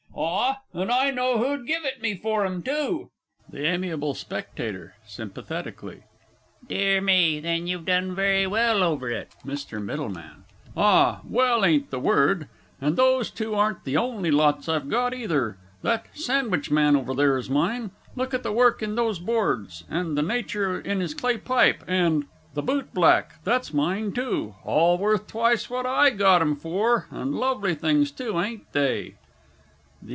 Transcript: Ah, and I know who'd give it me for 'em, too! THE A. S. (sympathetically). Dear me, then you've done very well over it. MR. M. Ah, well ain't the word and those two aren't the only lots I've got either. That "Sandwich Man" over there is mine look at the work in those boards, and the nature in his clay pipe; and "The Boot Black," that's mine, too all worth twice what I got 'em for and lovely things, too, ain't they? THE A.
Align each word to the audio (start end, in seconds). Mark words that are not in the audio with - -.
Ah, 0.23 0.59
and 0.73 0.91
I 0.91 1.09
know 1.09 1.37
who'd 1.39 1.65
give 1.65 1.83
it 1.83 2.01
me 2.01 2.15
for 2.15 2.45
'em, 2.45 2.61
too! 2.61 3.09
THE 3.49 3.65
A. 3.65 3.75
S. 4.09 4.25
(sympathetically). 5.07 6.03
Dear 6.67 7.01
me, 7.01 7.39
then 7.39 7.65
you've 7.65 7.85
done 7.85 8.13
very 8.13 8.45
well 8.45 8.83
over 8.83 9.09
it. 9.09 9.31
MR. 9.45 10.17
M. 10.17 10.45
Ah, 10.77 11.21
well 11.23 11.65
ain't 11.65 11.89
the 11.89 11.99
word 11.99 12.49
and 12.79 12.97
those 12.97 13.31
two 13.31 13.55
aren't 13.55 13.83
the 13.83 13.97
only 13.97 14.29
lots 14.29 14.69
I've 14.69 14.89
got 14.89 15.13
either. 15.13 15.57
That 15.81 16.05
"Sandwich 16.13 16.69
Man" 16.69 16.95
over 16.95 17.15
there 17.15 17.37
is 17.37 17.49
mine 17.49 17.91
look 18.15 18.33
at 18.33 18.43
the 18.43 18.53
work 18.53 18.83
in 18.83 18.95
those 18.95 19.17
boards, 19.17 19.85
and 19.89 20.17
the 20.17 20.21
nature 20.21 20.79
in 20.79 20.99
his 20.99 21.13
clay 21.15 21.37
pipe; 21.37 21.83
and 21.87 22.25
"The 22.53 22.61
Boot 22.61 22.93
Black," 22.93 23.43
that's 23.43 23.73
mine, 23.73 24.11
too 24.11 24.55
all 24.63 24.97
worth 24.97 25.27
twice 25.27 25.69
what 25.69 25.85
I 25.85 26.09
got 26.09 26.41
'em 26.43 26.57
for 26.57 27.07
and 27.09 27.33
lovely 27.33 27.73
things, 27.73 28.11
too, 28.11 28.39
ain't 28.39 28.71
they? 28.73 29.13
THE 29.13 29.13
A. 29.13 29.15